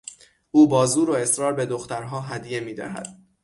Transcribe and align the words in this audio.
او 0.51 0.67
با 0.67 0.85
زور 0.85 1.09
و 1.09 1.13
اصرار 1.13 1.53
به 1.53 1.65
دخترها 1.65 2.21
هدیه 2.21 2.59
میدهد. 2.59 3.07